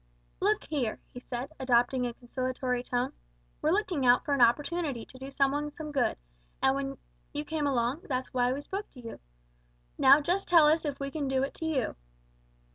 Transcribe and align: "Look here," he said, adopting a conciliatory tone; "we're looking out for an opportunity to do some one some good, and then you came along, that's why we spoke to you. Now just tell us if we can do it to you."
"Look 0.39 0.63
here," 0.63 0.99
he 1.13 1.19
said, 1.19 1.51
adopting 1.59 2.07
a 2.07 2.15
conciliatory 2.15 2.81
tone; 2.81 3.13
"we're 3.61 3.69
looking 3.69 4.03
out 4.03 4.25
for 4.25 4.33
an 4.33 4.41
opportunity 4.41 5.05
to 5.05 5.19
do 5.19 5.29
some 5.29 5.51
one 5.51 5.69
some 5.69 5.91
good, 5.91 6.17
and 6.59 6.75
then 6.75 6.97
you 7.35 7.45
came 7.45 7.67
along, 7.67 8.07
that's 8.09 8.33
why 8.33 8.51
we 8.51 8.61
spoke 8.61 8.89
to 8.93 8.99
you. 8.99 9.19
Now 9.99 10.19
just 10.19 10.47
tell 10.47 10.65
us 10.67 10.85
if 10.85 10.99
we 10.99 11.11
can 11.11 11.27
do 11.27 11.43
it 11.43 11.53
to 11.53 11.65
you." 11.65 11.95